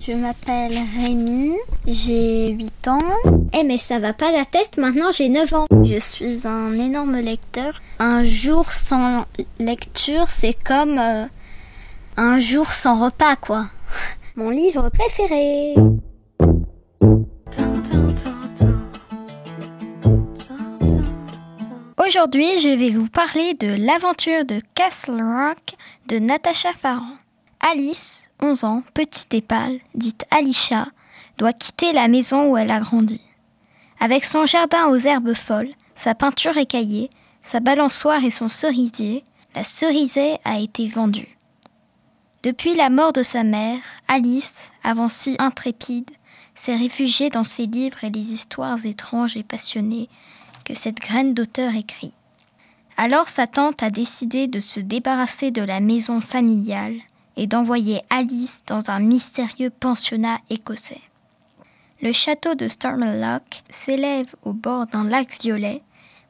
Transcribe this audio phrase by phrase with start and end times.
[0.00, 3.02] Je m'appelle Rémi, j'ai 8 ans.
[3.52, 5.66] Eh mais ça va pas la tête, maintenant j'ai 9 ans.
[5.84, 7.74] Je suis un énorme lecteur.
[7.98, 9.26] Un jour sans
[9.58, 11.26] lecture, c'est comme euh,
[12.16, 13.66] un jour sans repas, quoi.
[14.36, 15.74] Mon livre préféré.
[21.98, 25.74] Aujourd'hui, je vais vous parler de l'aventure de Castle Rock
[26.08, 27.18] de Natasha Farran.
[27.60, 30.86] Alice, 11 ans, petite et pâle, dite Alicia,
[31.36, 33.20] doit quitter la maison où elle a grandi.
[34.00, 37.10] Avec son jardin aux herbes folles, sa peinture écaillée,
[37.42, 41.36] sa balançoire et son cerisier, la cerisée a été vendue.
[42.42, 46.10] Depuis la mort de sa mère, Alice, avant si intrépide,
[46.54, 50.08] s'est réfugiée dans ses livres et les histoires étranges et passionnées
[50.64, 52.14] que cette graine d'auteur écrit.
[52.96, 56.96] Alors sa tante a décidé de se débarrasser de la maison familiale
[57.40, 61.00] et d'envoyer Alice dans un mystérieux pensionnat écossais.
[62.02, 65.82] Le château de Stormlock s'élève au bord d'un lac violet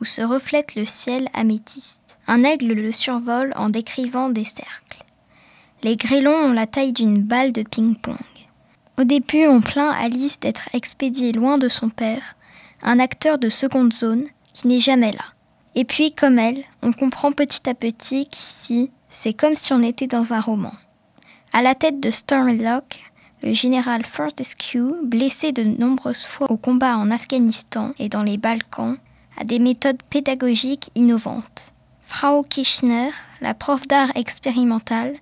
[0.00, 2.18] où se reflète le ciel améthyste.
[2.28, 5.04] Un aigle le survole en décrivant des cercles.
[5.82, 8.16] Les grêlons ont la taille d'une balle de ping-pong.
[8.96, 12.36] Au début, on plaint Alice d'être expédiée loin de son père,
[12.80, 15.24] un acteur de seconde zone qui n'est jamais là.
[15.74, 20.06] Et puis, comme elle, on comprend petit à petit qu'ici, c'est comme si on était
[20.06, 20.72] dans un roman.
[21.54, 23.00] À la tête de Stormlock,
[23.42, 28.96] le général Fortescue, blessé de nombreuses fois au combat en Afghanistan et dans les Balkans,
[29.36, 31.74] a des méthodes pédagogiques innovantes.
[32.06, 33.10] Frau Kirchner,
[33.42, 35.12] la prof d'art expérimentale,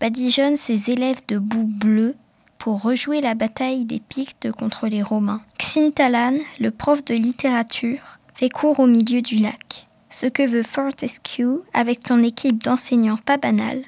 [0.00, 2.14] badigeonne ses élèves de boue bleue
[2.56, 5.42] pour rejouer la bataille des Pictes contre les Romains.
[5.58, 9.86] Xintalan, le prof de littérature, fait cours au milieu du lac.
[10.08, 13.82] Ce que veut Fortescue, avec son équipe d'enseignants pas banals,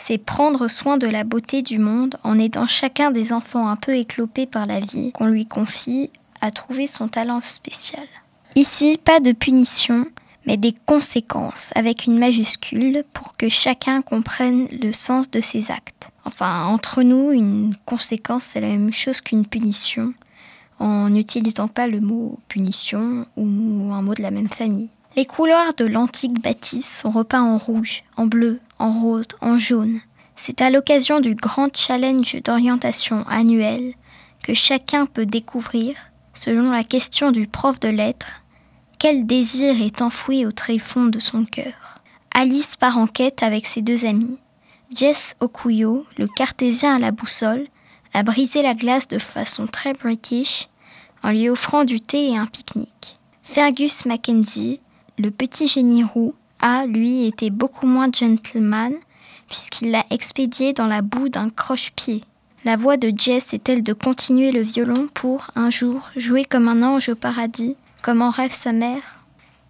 [0.00, 3.94] c'est prendre soin de la beauté du monde en aidant chacun des enfants un peu
[3.94, 6.08] éclopés par la vie qu'on lui confie
[6.40, 8.06] à trouver son talent spécial.
[8.56, 10.06] Ici, pas de punition,
[10.46, 16.10] mais des conséquences avec une majuscule pour que chacun comprenne le sens de ses actes.
[16.24, 20.14] Enfin, entre nous, une conséquence, c'est la même chose qu'une punition,
[20.78, 24.88] en n'utilisant pas le mot punition ou un mot de la même famille.
[25.14, 30.00] Les couloirs de l'antique bâtisse sont repeints en rouge, en bleu, en rose, en jaune.
[30.36, 33.94] C'est à l'occasion du grand challenge d'orientation annuel
[34.42, 35.94] que chacun peut découvrir,
[36.34, 38.42] selon la question du prof de lettres,
[38.98, 42.00] quel désir est enfoui au tréfonds de son cœur.
[42.34, 44.38] Alice part en quête avec ses deux amis.
[44.94, 47.66] Jess Okuyo, le cartésien à la boussole,
[48.12, 50.68] a brisé la glace de façon très british
[51.22, 53.16] en lui offrant du thé et un pique-nique.
[53.42, 54.80] Fergus Mackenzie,
[55.18, 58.94] le petit génie roux a, lui, été beaucoup moins gentleman
[59.50, 62.22] puisqu'il l'a expédié dans la boue d'un croche-pied.
[62.64, 66.82] La voix de Jess est-elle de continuer le violon pour, un jour, jouer comme un
[66.82, 69.18] ange au paradis, comme en rêve sa mère?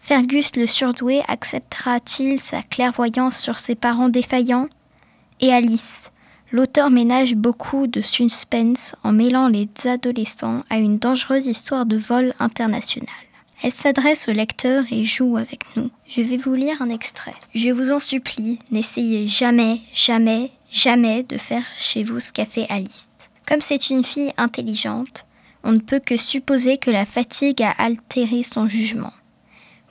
[0.00, 4.68] Fergus le surdoué acceptera-t-il sa clairvoyance sur ses parents défaillants?
[5.40, 6.10] Et Alice
[6.50, 12.32] L'auteur ménage beaucoup de suspense en mêlant les adolescents à une dangereuse histoire de vol
[12.38, 13.06] international.
[13.62, 15.90] Elle s'adresse au lecteur et joue avec nous.
[16.06, 17.34] Je vais vous lire un extrait.
[17.54, 22.66] Je vous en supplie, n'essayez jamais, jamais, jamais de faire chez vous ce qu'a fait
[22.68, 23.10] Alice.
[23.46, 25.26] Comme c'est une fille intelligente,
[25.64, 29.12] on ne peut que supposer que la fatigue a altéré son jugement,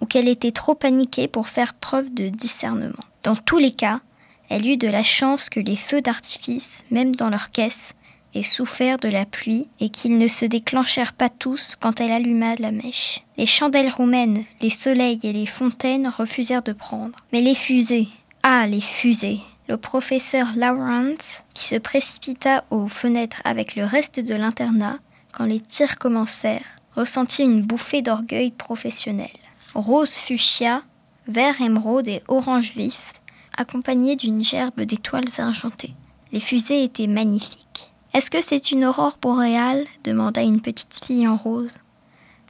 [0.00, 2.94] ou qu'elle était trop paniquée pour faire preuve de discernement.
[3.24, 4.00] Dans tous les cas,
[4.48, 7.94] elle eut de la chance que les feux d'artifice, même dans leur caisse,
[8.36, 12.54] et souffert de la pluie et qu'ils ne se déclenchèrent pas tous quand elle alluma
[12.56, 13.22] la mèche.
[13.38, 17.18] Les chandelles roumaines, les soleils et les fontaines refusèrent de prendre.
[17.32, 18.08] Mais les fusées,
[18.42, 24.34] ah les fusées Le professeur Lawrence, qui se précipita aux fenêtres avec le reste de
[24.34, 24.98] l'internat
[25.32, 29.32] quand les tirs commencèrent, ressentit une bouffée d'orgueil professionnel.
[29.74, 30.82] Rose fuchsia,
[31.26, 33.14] vert émeraude et orange vif,
[33.56, 35.94] accompagnés d'une gerbe d'étoiles argentées.
[36.32, 37.90] Les fusées étaient magnifiques.
[38.16, 41.74] Est-ce que c'est une aurore boréale demanda une petite fille en rose.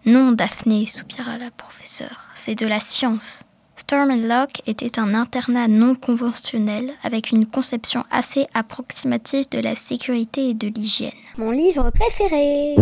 [0.04, 3.42] Non, Daphné, soupira la professeure, c'est de la science.
[3.74, 10.50] Storm Lock était un internat non conventionnel avec une conception assez approximative de la sécurité
[10.50, 11.10] et de l'hygiène.
[11.36, 12.76] Mon livre préféré